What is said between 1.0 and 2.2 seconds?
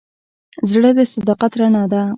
صداقت رڼا ده.